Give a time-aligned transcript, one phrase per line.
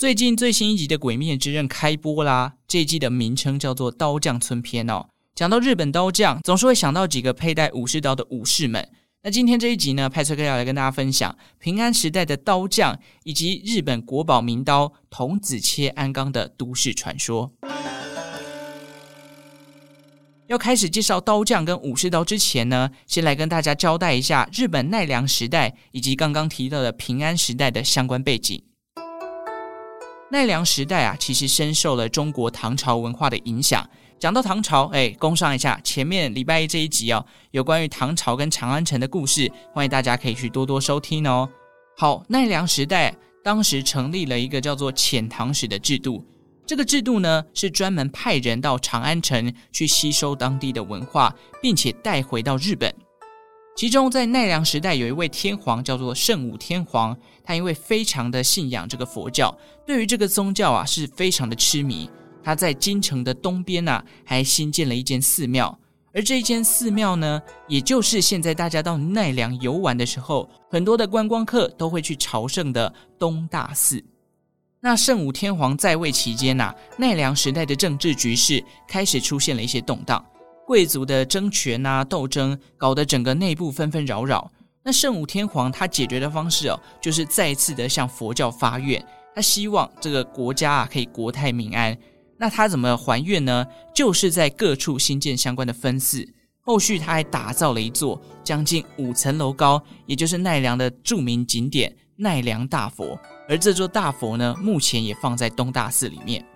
[0.00, 5.10] 最近最新一集的《鬼灭之刃》开播啦，这一季的名称叫做《刀匠村篇》哦。
[5.34, 8.88] 讲到日本刀匠，总是会想到几个佩戴武士刀的武士们。
[9.22, 17.52] 那今天这一集呢，派崔克要来跟大家分享平安时代的刀匠，以及日本国宝名刀童子切鞍钢的都市传说。
[20.46, 28.62] 要开始介绍刀匠跟武士刀之前呢，先来跟大家交代一下日本奈良时代以及刚刚提到的平安时代的相关背景。
[30.32, 33.84] 奈良时代啊，其实深受了中国唐朝文化的影响。
[34.18, 41.48] 讲到唐朝，哎，攻上一下前面礼拜一这一集哦，有关于唐朝跟长安城的故事，欢迎大家可以去多多收听哦。
[41.96, 43.12] 好，奈良时代
[43.42, 46.24] 当时成立了一个叫做遣唐使的制度，
[46.64, 52.94] 这个制度呢是专门派人到长安城去吸收当地的文化，并且带回到日本。
[53.76, 59.56] 其中在奈良时代有一位天皇叫做圣武天皇，他因为非常的信仰这个佛教，
[59.86, 62.10] 对于这个宗教啊是非常的痴迷。
[62.42, 65.78] 他在京城的东边呐、啊，还新建了一间寺庙，
[66.12, 74.02] 而这一间寺庙呢，也就是现在大家到奈良游玩的时候，很多的观光客都会去朝圣的东大寺。
[74.80, 80.24] 那圣武天皇在位期间呐、奈良时代的政治局势开始出现了一些动荡，
[80.70, 84.48] 贵族的争权啊斗争，搞得整个内部纷纷扰扰。
[84.84, 89.04] 那圣武天皇他解决的方式哦，就是再次的向佛教发愿，
[89.34, 91.98] 他希望这个国家啊可以国泰民安。
[92.38, 93.66] 那他怎么还愿呢？
[93.92, 96.24] 就是在各处新建相关的分寺，
[96.60, 103.18] 后续他还打造了一座将近五层楼高，也就是奈良的著名景点奈良大佛。
[103.48, 106.46] 而这座大佛呢，目前也放在东大寺里面。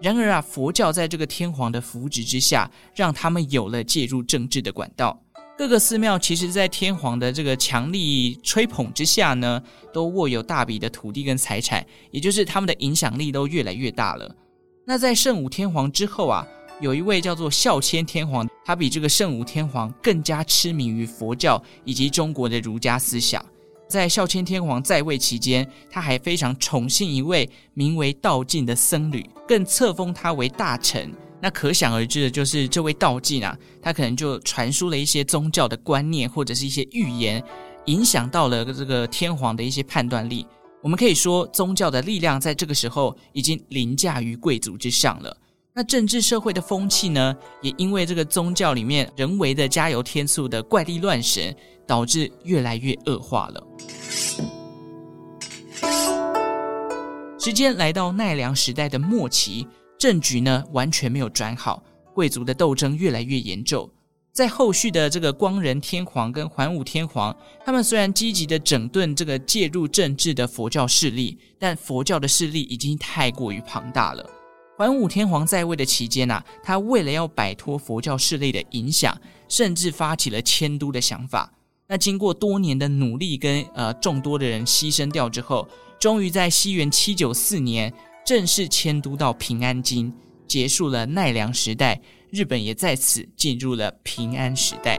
[0.00, 5.22] 然而啊，佛教在这个天皇的扶植之下，让他们有了介入政治的管道。
[5.58, 9.62] 各个寺庙其实，在天皇的这个强力吹捧之下呢，
[9.92, 14.34] 都握有大笔的土地跟财产，也就是他们的影响力都越来越大了。
[14.86, 16.46] 那在圣武天皇之后啊，
[16.80, 23.44] 有一位叫做孝谦天皇，他比这个圣武天皇更加痴迷于佛教以及中国的儒家思想。
[23.90, 31.12] 在孝谦天皇在位期间，他还非常宠幸一位名为道进的僧侣，更册封他为大臣。
[31.42, 37.42] 那可想而知的就是，这位道进啊，他可能就传输了一些宗教的观念或者是一些预言，
[37.86, 40.46] 影响到了这个天皇的一些判断力。
[40.82, 45.36] 我们可以说，宗教的力量在这个时候已经凌驾于贵族之上了。
[45.72, 51.54] 那政治社会的风气呢，也因为这个宗教里面人为的加油添醋的怪力乱神，
[51.86, 53.66] 导致越来越恶化了。
[57.38, 59.66] 时间来到奈良时代的末期，
[59.96, 61.82] 政局呢完全没有转好，
[62.12, 63.88] 贵族的斗争越来越严重。
[64.32, 74.28] 在后续的这个光仁天皇跟桓武天皇，他们虽然积极的整顿这个介入政治的佛教势力，但佛教的势力已经太过于庞大了。
[74.80, 79.14] 桓武天皇在位的期间啊，他为了要摆脱佛教势力的影响，
[79.46, 81.52] 甚至发起了迁都的想法。
[81.86, 87.92] 那经过多年的努力跟呃众多的人牺牲掉之后，终于在西元七九四年
[88.24, 90.10] 正式迁都到平安京，
[90.48, 92.00] 结束了奈良时代。
[92.30, 94.98] 日本也在此进入了平安时代。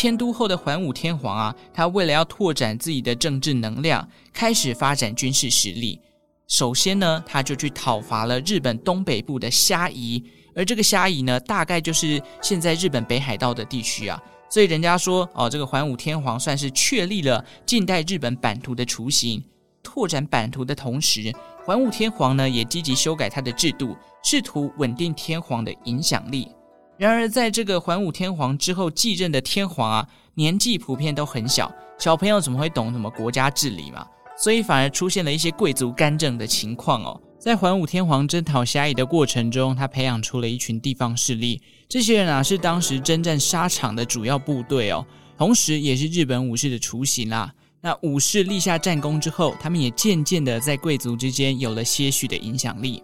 [0.00, 6.00] 迁都后的桓武天皇啊，他为了要拓展自己的政治能量，开始发展军事实力。
[6.48, 10.24] 首先呢，他就去讨伐了日本东北部的虾夷，
[10.54, 14.18] 而这个虾夷呢，大概就是现在日本北海道的地区啊。
[14.48, 19.44] 所以人家说哦，这个桓武天皇算是确立了近代日本版图的雏形。
[19.82, 21.30] 拓展版图的同时，
[21.62, 23.94] 桓武天皇呢也积极修改他的制度，
[24.24, 26.48] 试图稳定天皇的影响力。
[27.00, 34.06] 然而，在这个桓武天皇之后继任的天皇啊，年纪普遍都很小，小朋友怎么会懂什么国家治理嘛？
[34.36, 37.18] 所以反而出现了一些贵族干政的情况哦。
[37.38, 45.02] 在桓武天皇征讨虾夷的过程中，他培养出了一群地方势力，这些人啊是当时征战沙场的主要部队哦，
[45.38, 47.50] 同时也是日本武士的雏形啦。
[47.80, 53.02] 那武士立下战功之后，他们也渐渐的在贵族之间有了些许的影响力。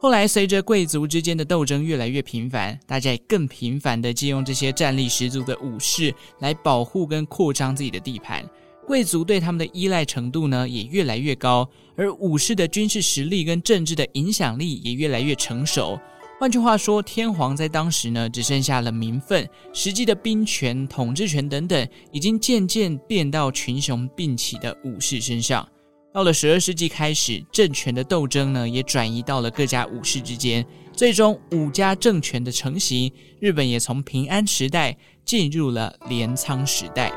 [0.00, 8.44] 后来，随着贵族之间的斗争越来越频繁，大家也更频繁的借用这些战力十足的武士来保护跟扩张自己的地盘。
[8.86, 15.98] 贵族对他们的依赖程度呢，也越来越高，而武士的军事实力跟政治的影响力也越来越成熟。
[16.38, 25.66] 换句话说，天皇在当时呢，只剩下了名分，实际的兵权、统治权等等，已经渐渐变到群雄并起的武士身上。
[26.14, 30.64] 到了十二世纪开始，政权的斗争呢也转移到了各家武士之间。
[30.92, 37.12] 最终，五家政权的成型，日本也从平安时代进入了镰仓时代。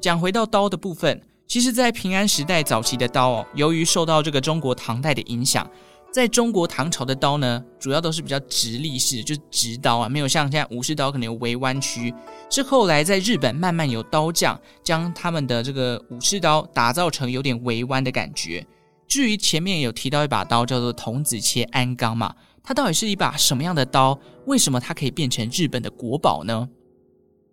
[0.00, 5.70] 讲回到刀的部分，其实，在平安时代早期的刀哦，由于受到这个中国唐代的影响，
[6.16, 12.14] 在中国唐朝的刀呢，主要都是比较直立式，就是直刀啊，没有像现在武士刀可能有微弯曲。
[12.48, 18.66] 是后来在日本慢慢有刀匠将他们的这个武士刀打造成有点微弯的感觉。
[19.06, 24.18] 至于前面有提到一把刀叫做童子切鞍钢嘛，它到底是一把什么样的刀？
[24.46, 26.66] 为什么它可以变成日本的国宝呢？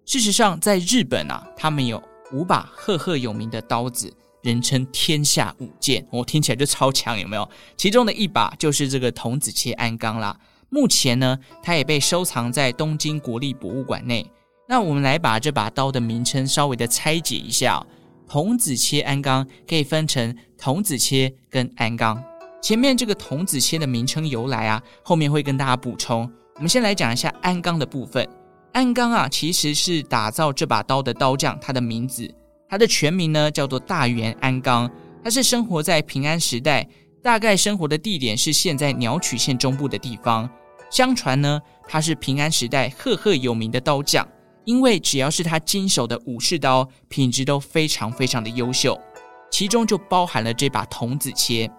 [0.06, 2.02] 事实上，在日本啊，他们有
[2.32, 4.14] 五把赫赫有名的刀子，
[4.44, 7.50] 人称天下五剑，我、哦、听起来就超强，有没有？
[7.76, 10.38] 其中的一把就是这个童子切鞍钢啦。
[10.70, 14.30] 目前呢，它也被收藏在东京国立博物馆内。
[14.68, 17.86] 那我们来把这把刀的名称稍微的拆解一下、
[18.28, 22.22] 童子切鞍钢可以分成童子切跟鞍钢。
[22.62, 26.30] 前面这个童子切的名称由来啊，后面会跟大家补充。
[26.56, 28.28] 我们先来讲一下鞍钢的部分。
[28.72, 32.34] 鞍钢啊，其实是打造这把刀的刀匠，他的名字，
[32.74, 34.90] 他的全名呢叫做大原鞍钢。
[35.24, 36.90] 他是生活在平安时代，
[37.22, 40.50] 大概生活的地点是现在鸟取县中部的地方。
[40.90, 44.28] 相传呢，他是平安时代赫赫有名的刀匠。
[44.66, 49.00] 因为只要是他经手的武士刀，品质都非常非常的优秀，
[49.52, 51.70] 其中就包含了这把童子切。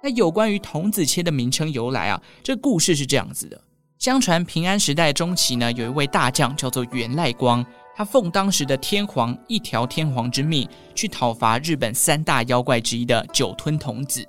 [0.00, 3.60] 那有关于童子切的名称由来啊，这故事是这样子的：
[3.98, 7.66] 相传平安时代中期呢，有一位大将叫做源赖光，
[8.00, 14.26] 他奉当时的天皇一条天皇之命，去讨伐日本三大妖怪之一的酒吞童子。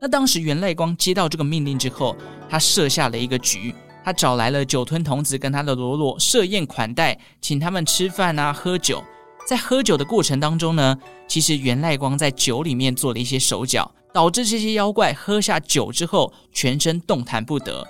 [0.00, 2.16] 那当时源赖光接到这个命令之后，
[2.48, 3.74] 他设下了一个局。
[4.02, 9.04] 他找来了酒吞童子跟他的罗罗设宴款待，请他们吃饭啊、喝酒。
[9.46, 10.96] 在喝酒的过程当中呢，
[11.28, 17.86] 其实源赖光在酒里面做了一些手脚，导致这些妖怪喝下酒之后全身动弹不得。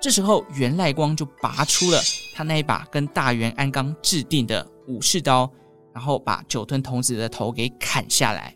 [0.00, 2.00] 这时候源赖光就拔出了
[2.34, 5.50] 他那一把跟大原鞍钢制定的武士刀，
[5.92, 8.54] 然后把酒吞童子的头给砍下来。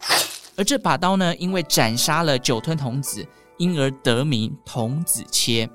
[0.57, 3.27] 而这把刀呢，因为斩杀了酒吞童子，
[3.59, 5.69] 因而得名童子切。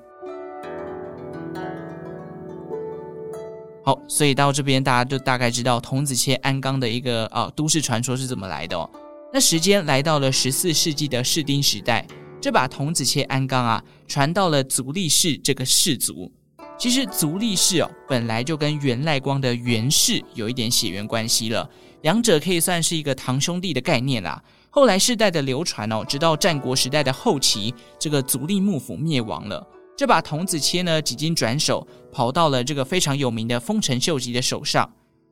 [3.83, 8.89] 好，所以到这边大家就大概知道童子切鞍钢的一个啊都市传说是怎么来的哦。
[9.33, 12.07] 那时间来到了十四世纪的室町时代，
[12.39, 16.31] 这把童子切鞍钢啊传到了足利氏这个氏族。
[16.77, 21.67] 其实足利氏哦本来就跟源赖光的源氏有一点血缘关系了，
[22.03, 24.41] 两者可以算是一个堂兄弟的概念啦。
[24.69, 29.67] 后来世代的流传哦，直到战国时代的后期，这个足利幕府灭亡了。
[29.97, 34.87] 这把童子切呢，几经转手，跑到了这个非常有名的丰臣秀吉的手上。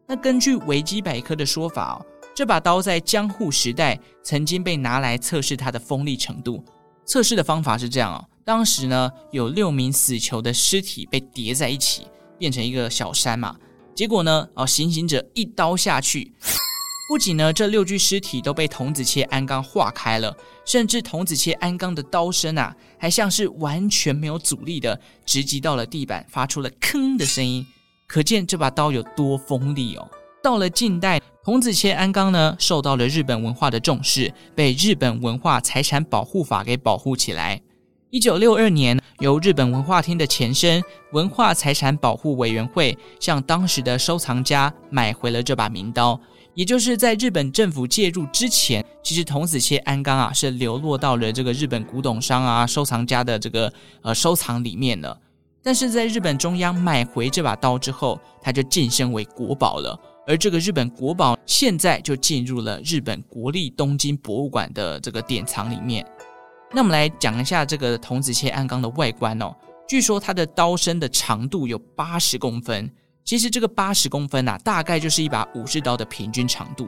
[0.08, 6.66] 那根据维基百科的说法哦，这把刀在江户时代曾经被拿来测试它的锋利程度。
[7.06, 12.08] 测试的方法是这样哦，当时呢有六名死囚的尸体被叠在一起，
[12.38, 13.56] 变成一个小山嘛。
[13.94, 16.34] 结果呢，哦，行刑者一刀下去。
[17.08, 20.36] 不仅呢，这六具尸体都被童子切鞍钢划开了，
[20.66, 27.64] 甚至童子切鞍钢的刀身啊，还像是完全没有阻力的直击到了地板，发出了“吭”的声音，
[28.08, 30.10] 可见这把刀有多锋利哦。
[30.46, 37.60] 到了近代，童子切鞍钢呢，受到了日本文化的重视，被日本文化财产保护法给保护起来。
[38.12, 40.84] 一九六二年，由日本文化厅的前身
[41.14, 46.20] 文化财产保护委员会向当时的收藏家买回了这把名刀。
[46.54, 55.18] 也就是在日本政府介入之前，其实童子切鞍钢啊是流落到了这个日本古董商啊、收藏家的这个呃收藏里面了。
[55.64, 60.00] 但是在日本中央买回这把刀之后，它就晋升为国宝了。
[60.28, 66.06] 而这个日本国宝现在就进入了日本国立东京博物馆的这个典藏里面。
[66.72, 69.56] 那我们来讲一下这个童子切鞍钢的外观哦。
[69.88, 72.92] 据说它的刀身的长度有八十公分。
[73.24, 76.88] 其实这个八十公分呐、啊，大概就是一把武士刀的平均长度。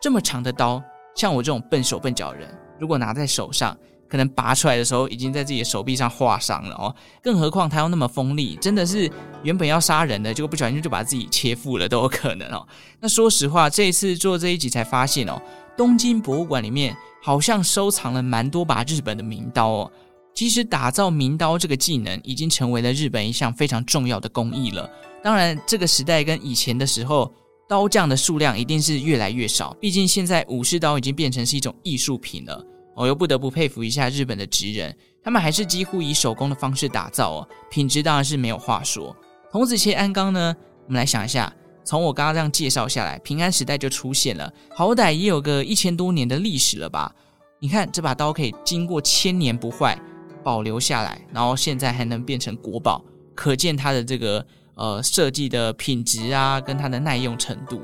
[0.00, 0.80] 这么长的刀，
[1.16, 3.76] 像我这种笨手笨脚的人，如果拿在手上，
[4.08, 6.94] 可能拔出来的时候，已经在自己的手臂上划伤了哦。
[7.22, 9.10] 更何况它又那么锋利，真的是
[9.42, 12.66] 原本要杀人的，结果不小心就把自己切腹了都有可能哦。
[13.00, 15.40] 那说实话，这一次做这一集才发现哦，
[15.76, 19.92] 东京博物馆里面好像收藏了蛮多把日本的名刀哦。
[20.34, 24.90] 其实打造名刀这个技能，已经成为了日本一项非常重要的工艺了。
[25.22, 27.32] 当然，这个时代跟以前的时候，
[27.68, 29.72] 刀匠的数量一定是越来越少。
[29.80, 32.64] 毕竟现在武士刀已经变成是一种艺术品了。
[32.94, 39.16] 我又不得不佩服一下日本的职人，他们还是几乎以手工的方式打造哦，品质当然是没有话说。
[39.50, 40.54] 童子切鞍钢呢，
[40.86, 41.52] 我们来想一下，
[41.84, 47.14] 从我刚刚这样介绍下来，平安时代就出现了，好歹也有个一千多年的历史了吧？
[47.60, 49.98] 你看这把刀可以经过千年不坏，
[50.42, 54.44] 保留下来，然后现在还能变成国宝，可见它的这个。
[54.76, 57.80] 呃，设计的品质啊，跟它的耐用程度。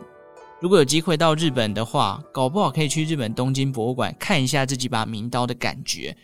[0.60, 6.14] 如果有机会到日本的话，搞不好可以去日本东京博物馆看一下这几把名刀的感觉。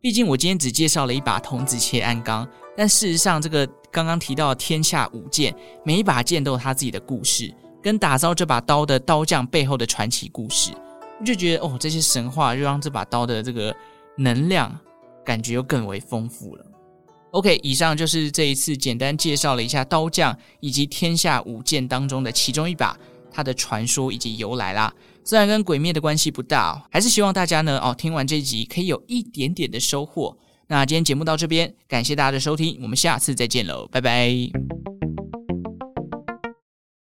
[0.00, 2.46] 毕竟我今天只介绍了一把童子切鞍钢，
[2.76, 10.72] 但事实上，这个刚刚提到的天下五剑，每一把剑都有他自己的故事，跟打造这把刀的刀匠背后的传奇故事。
[11.20, 13.74] 我就觉得哦，这些神话就让这把刀的这个
[14.18, 14.76] 能量
[15.24, 16.66] 感觉又更为丰富了。
[17.30, 22.98] OK，以上就是这一次简单介绍了一下刀匠以及天下五剑当中的其中一把，
[23.34, 24.94] 它的传说以及由来啦。
[25.24, 30.36] 虽然跟鬼灭的关系不大，还是希望大家呢哦听完这集可以有一点点的收获。
[30.68, 35.03] 那今天节目到这边，感谢大家的收听，我们下次再见喽，拜拜。